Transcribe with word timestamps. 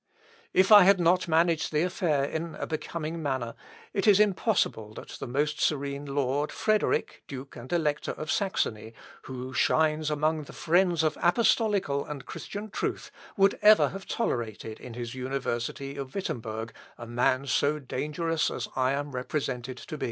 If 0.51 0.71
I 0.71 0.81
had 0.81 0.99
not 0.99 1.27
managed 1.27 1.71
the 1.71 1.83
affair 1.83 2.23
in 2.23 2.55
a 2.55 2.65
becoming 2.65 3.21
manner, 3.21 3.53
it 3.93 4.07
is 4.07 4.19
impossible 4.19 4.95
that 4.95 5.09
the 5.19 5.27
most 5.27 5.61
serene 5.61 6.07
lord 6.07 6.51
Frederick, 6.51 7.21
Duke 7.27 7.55
and 7.55 7.71
Elector 7.71 8.13
of 8.13 8.31
Saxony, 8.31 8.95
who 9.25 9.53
shines 9.53 10.09
among 10.09 10.45
the 10.45 10.53
friends 10.53 11.03
of 11.03 11.19
apostolical 11.21 12.03
and 12.03 12.25
Christian 12.25 12.71
truth, 12.71 13.11
would 13.37 13.59
ever 13.61 13.89
have 13.89 14.07
tolerated 14.07 14.79
in 14.79 14.95
his 14.95 15.13
university 15.13 15.97
of 15.97 16.15
Wittemberg 16.15 16.73
a 16.97 17.05
man 17.05 17.45
so 17.45 17.77
dangerous 17.77 18.49
as 18.49 18.67
I 18.75 18.93
am 18.93 19.11
represented 19.11 19.77
to 19.77 19.99
be. 19.99 19.99